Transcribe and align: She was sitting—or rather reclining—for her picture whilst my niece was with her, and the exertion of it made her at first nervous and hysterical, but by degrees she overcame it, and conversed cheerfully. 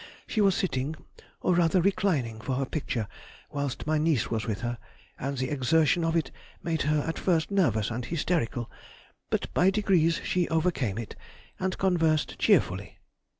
She 0.25 0.41
was 0.41 0.55
sitting—or 0.55 1.53
rather 1.53 1.79
reclining—for 1.79 2.55
her 2.55 2.65
picture 2.65 3.07
whilst 3.51 3.85
my 3.85 3.99
niece 3.99 4.31
was 4.31 4.47
with 4.47 4.61
her, 4.61 4.79
and 5.19 5.37
the 5.37 5.51
exertion 5.51 6.03
of 6.03 6.15
it 6.15 6.31
made 6.63 6.81
her 6.81 7.03
at 7.07 7.19
first 7.19 7.51
nervous 7.51 7.91
and 7.91 8.03
hysterical, 8.03 8.67
but 9.29 9.53
by 9.53 9.69
degrees 9.69 10.19
she 10.23 10.49
overcame 10.49 10.97
it, 10.97 11.15
and 11.59 11.77
conversed 11.77 12.39
cheerfully. 12.39 12.97